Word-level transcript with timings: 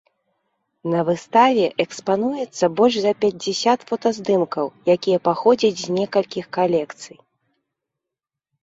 На 0.93 0.99
выставе 1.09 1.65
экспануецца 1.85 2.65
больш 2.79 2.95
за 3.03 3.13
пяцьдзясят 3.27 3.79
фотаздымкаў, 3.93 4.65
якія 4.95 5.17
паходзяць 5.29 5.79
з 5.85 6.01
некалькіх 6.01 6.45
калекцый. 6.61 7.17